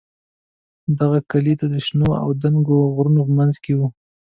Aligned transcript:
دغه 0.99 1.19
کلی 1.31 1.53
د 1.57 1.63
شنو 1.85 2.09
او 2.23 2.29
دنګو 2.41 2.77
غرونو 2.95 3.21
په 3.27 3.33
منځ 3.37 3.55
کې 3.63 3.73
و. 3.75 3.79